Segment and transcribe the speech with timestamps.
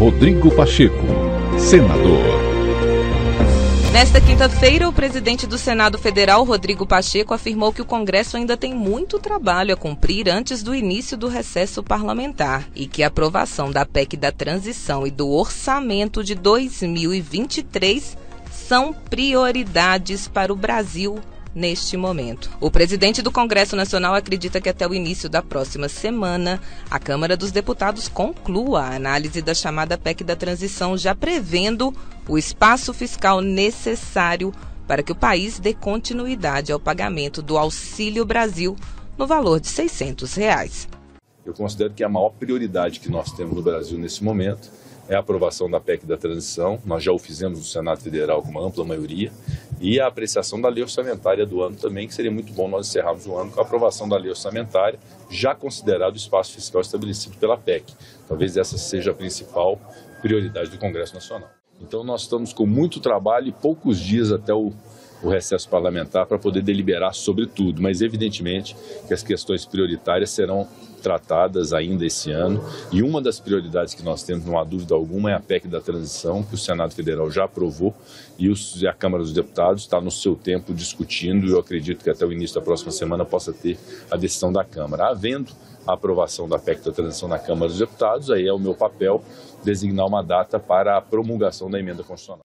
[0.00, 1.04] Rodrigo Pacheco,
[1.58, 2.24] senador.
[3.92, 8.74] Nesta quinta-feira, o presidente do Senado Federal, Rodrigo Pacheco, afirmou que o Congresso ainda tem
[8.74, 13.84] muito trabalho a cumprir antes do início do recesso parlamentar e que a aprovação da
[13.84, 18.16] PEC da transição e do orçamento de 2023
[18.50, 21.18] são prioridades para o Brasil
[21.54, 22.50] neste momento.
[22.60, 26.60] O presidente do Congresso Nacional acredita que até o início da próxima semana,
[26.90, 31.94] a Câmara dos Deputados conclua a análise da chamada PEC da transição, já prevendo
[32.28, 34.52] o espaço fiscal necessário
[34.86, 38.76] para que o país dê continuidade ao pagamento do Auxílio Brasil
[39.16, 40.88] no valor de 600 reais.
[41.44, 44.70] Eu considero que a maior prioridade que nós temos no Brasil nesse momento
[45.08, 46.78] é a aprovação da PEC da transição.
[46.84, 49.32] Nós já o fizemos no Senado Federal com uma ampla maioria.
[49.80, 53.26] E a apreciação da lei orçamentária do ano também, que seria muito bom nós encerrarmos
[53.26, 54.98] o ano com a aprovação da lei orçamentária,
[55.30, 57.94] já considerado o espaço fiscal estabelecido pela PEC.
[58.28, 59.80] Talvez essa seja a principal
[60.20, 61.48] prioridade do Congresso Nacional.
[61.80, 64.70] Então nós estamos com muito trabalho e poucos dias até o
[65.22, 68.76] o recesso parlamentar para poder deliberar sobre tudo, mas evidentemente
[69.06, 70.66] que as questões prioritárias serão
[71.00, 75.30] tratadas ainda esse ano e uma das prioridades que nós temos, não há dúvida alguma,
[75.30, 77.94] é a PEC da transição, que o Senado Federal já aprovou
[78.38, 78.50] e,
[78.86, 82.32] a Câmara dos Deputados está no seu tempo discutindo e eu acredito que até o
[82.32, 83.78] início da próxima semana possa ter
[84.10, 85.08] a decisão da Câmara.
[85.08, 85.52] Havendo
[85.86, 89.22] a aprovação da PEC da transição na Câmara dos Deputados, aí é o meu papel
[89.64, 92.49] designar uma data para a promulgação da emenda constitucional.